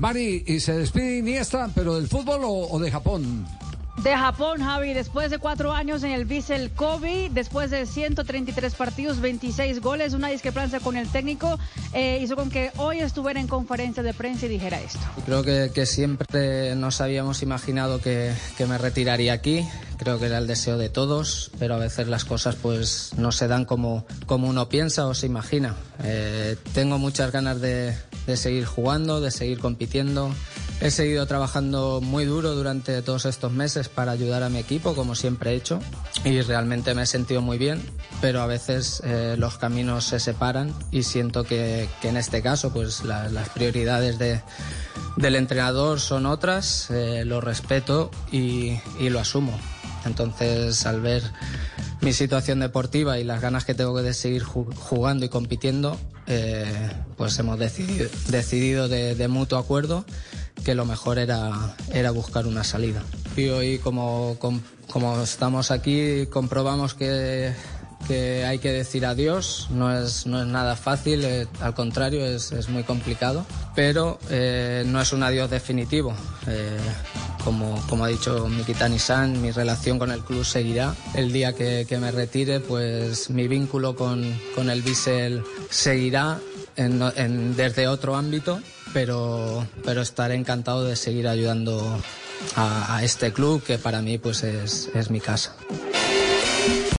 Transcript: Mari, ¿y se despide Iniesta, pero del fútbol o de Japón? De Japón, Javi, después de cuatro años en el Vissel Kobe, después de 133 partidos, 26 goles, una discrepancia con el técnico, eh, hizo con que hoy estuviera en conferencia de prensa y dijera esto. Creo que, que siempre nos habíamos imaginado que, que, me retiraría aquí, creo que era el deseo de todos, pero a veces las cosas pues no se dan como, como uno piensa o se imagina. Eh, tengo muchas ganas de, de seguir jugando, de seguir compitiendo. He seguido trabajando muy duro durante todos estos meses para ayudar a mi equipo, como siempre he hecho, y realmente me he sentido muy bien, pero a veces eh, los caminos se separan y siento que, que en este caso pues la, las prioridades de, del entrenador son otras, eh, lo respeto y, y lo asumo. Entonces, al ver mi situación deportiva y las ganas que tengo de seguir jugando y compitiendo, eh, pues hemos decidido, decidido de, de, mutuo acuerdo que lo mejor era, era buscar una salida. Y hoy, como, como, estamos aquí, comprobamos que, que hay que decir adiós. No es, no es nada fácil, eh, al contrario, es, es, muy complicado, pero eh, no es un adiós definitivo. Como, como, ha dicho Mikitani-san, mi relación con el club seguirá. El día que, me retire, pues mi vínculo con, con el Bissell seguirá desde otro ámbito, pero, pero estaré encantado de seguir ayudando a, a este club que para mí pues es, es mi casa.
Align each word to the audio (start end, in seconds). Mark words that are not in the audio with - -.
Mari, 0.00 0.44
¿y 0.46 0.60
se 0.60 0.74
despide 0.74 1.18
Iniesta, 1.18 1.70
pero 1.74 1.96
del 1.96 2.08
fútbol 2.08 2.40
o 2.44 2.78
de 2.78 2.90
Japón? 2.90 3.46
De 4.02 4.16
Japón, 4.16 4.62
Javi, 4.62 4.94
después 4.94 5.28
de 5.28 5.38
cuatro 5.38 5.72
años 5.72 6.04
en 6.04 6.12
el 6.12 6.24
Vissel 6.24 6.70
Kobe, 6.70 7.30
después 7.32 7.72
de 7.72 7.84
133 7.84 8.72
partidos, 8.76 9.20
26 9.20 9.80
goles, 9.80 10.14
una 10.14 10.28
discrepancia 10.28 10.78
con 10.78 10.96
el 10.96 11.08
técnico, 11.08 11.58
eh, 11.92 12.20
hizo 12.22 12.36
con 12.36 12.48
que 12.48 12.70
hoy 12.76 13.00
estuviera 13.00 13.40
en 13.40 13.48
conferencia 13.48 14.04
de 14.04 14.14
prensa 14.14 14.46
y 14.46 14.50
dijera 14.50 14.80
esto. 14.80 15.00
Creo 15.26 15.42
que, 15.42 15.72
que 15.74 15.84
siempre 15.84 16.76
nos 16.76 17.00
habíamos 17.00 17.42
imaginado 17.42 18.00
que, 18.00 18.32
que, 18.56 18.66
me 18.66 18.78
retiraría 18.78 19.32
aquí, 19.32 19.66
creo 19.96 20.20
que 20.20 20.26
era 20.26 20.38
el 20.38 20.46
deseo 20.46 20.78
de 20.78 20.90
todos, 20.90 21.50
pero 21.58 21.74
a 21.74 21.78
veces 21.78 22.06
las 22.06 22.24
cosas 22.24 22.54
pues 22.54 23.14
no 23.16 23.32
se 23.32 23.48
dan 23.48 23.64
como, 23.64 24.06
como 24.26 24.48
uno 24.48 24.68
piensa 24.68 25.08
o 25.08 25.14
se 25.14 25.26
imagina. 25.26 25.74
Eh, 26.04 26.56
tengo 26.72 26.98
muchas 26.98 27.32
ganas 27.32 27.60
de, 27.60 27.96
de 28.28 28.36
seguir 28.36 28.66
jugando, 28.66 29.22
de 29.22 29.30
seguir 29.30 29.58
compitiendo. 29.58 30.30
He 30.82 30.90
seguido 30.90 31.26
trabajando 31.26 32.00
muy 32.02 32.26
duro 32.26 32.54
durante 32.54 33.00
todos 33.00 33.24
estos 33.24 33.50
meses 33.52 33.88
para 33.88 34.12
ayudar 34.12 34.42
a 34.42 34.50
mi 34.50 34.58
equipo, 34.58 34.94
como 34.94 35.14
siempre 35.14 35.52
he 35.52 35.54
hecho, 35.54 35.80
y 36.24 36.40
realmente 36.42 36.94
me 36.94 37.02
he 37.02 37.06
sentido 37.06 37.40
muy 37.40 37.56
bien, 37.56 37.82
pero 38.20 38.42
a 38.42 38.46
veces 38.46 39.02
eh, 39.02 39.34
los 39.38 39.56
caminos 39.56 40.04
se 40.04 40.20
separan 40.20 40.74
y 40.92 41.04
siento 41.04 41.42
que, 41.42 41.88
que 42.02 42.10
en 42.10 42.18
este 42.18 42.42
caso 42.42 42.70
pues 42.70 43.02
la, 43.02 43.28
las 43.30 43.48
prioridades 43.48 44.18
de, 44.18 44.42
del 45.16 45.34
entrenador 45.34 45.98
son 45.98 46.26
otras, 46.26 46.90
eh, 46.90 47.24
lo 47.24 47.40
respeto 47.40 48.10
y, 48.30 48.78
y 49.00 49.08
lo 49.08 49.20
asumo. 49.20 49.58
Entonces, 50.04 50.86
al 50.86 51.00
ver 51.00 51.22
mi 52.08 52.14
situación 52.14 52.60
deportiva 52.60 53.18
y 53.18 53.24
las 53.24 53.42
ganas 53.42 53.66
que 53.66 53.74
tengo 53.74 54.00
de 54.02 54.14
seguir 54.14 54.42
jugando 54.42 55.26
y 55.26 55.28
compitiendo, 55.28 56.00
eh, 56.26 56.64
pues 57.18 57.38
hemos 57.38 57.58
decidido, 57.58 58.08
decidido 58.28 58.88
de, 58.88 59.14
de, 59.14 59.28
mutuo 59.28 59.58
acuerdo 59.58 60.06
que 60.64 60.74
lo 60.74 60.86
mejor 60.86 61.18
era, 61.18 61.76
era 61.92 62.10
buscar 62.10 62.46
una 62.46 62.64
salida. 62.64 63.02
Y 63.36 63.48
hoy, 63.48 63.78
como, 63.78 64.38
como, 64.90 65.22
estamos 65.22 65.70
aquí, 65.70 66.24
comprobamos 66.32 66.94
que, 66.94 67.52
que 68.06 68.46
hay 68.46 68.58
que 68.58 68.72
decir 68.72 69.04
adiós. 69.04 69.68
No 69.68 69.94
es, 69.94 70.26
no 70.26 70.40
es 70.40 70.46
nada 70.46 70.76
fácil, 70.76 71.22
eh, 71.26 71.46
al 71.60 71.74
contrario, 71.74 72.24
es, 72.24 72.52
es, 72.52 72.70
muy 72.70 72.84
complicado, 72.84 73.44
pero 73.74 74.18
eh, 74.30 74.82
no 74.86 74.98
es 74.98 75.12
un 75.12 75.24
adiós 75.24 75.50
definitivo. 75.50 76.14
Como, 77.48 77.82
como, 77.88 78.04
ha 78.04 78.08
dicho 78.08 78.46
Mikitani-san, 78.46 79.40
mi 79.40 79.52
relación 79.52 79.98
con 79.98 80.10
el 80.10 80.20
club 80.20 80.44
seguirá. 80.44 80.94
El 81.14 81.32
día 81.32 81.54
que, 81.54 81.86
me 81.98 82.10
retire, 82.10 82.60
pues 82.60 83.30
mi 83.30 83.48
vínculo 83.48 83.96
con, 83.96 84.38
con 84.54 84.68
el 84.68 84.82
Bissell 84.82 85.42
seguirá 85.70 86.38
desde 86.76 87.88
otro 87.88 88.16
ámbito, 88.16 88.60
pero, 88.92 89.66
pero 89.82 90.02
estaré 90.02 90.34
encantado 90.34 90.84
de 90.84 90.94
seguir 90.94 91.26
ayudando 91.26 91.98
a, 92.54 92.96
a 92.96 93.02
este 93.02 93.32
club 93.32 93.62
que 93.62 93.78
para 93.78 94.02
mí 94.02 94.18
pues 94.18 94.42
es, 94.42 94.90
es 94.94 95.10
mi 95.10 95.18
casa. 95.18 95.56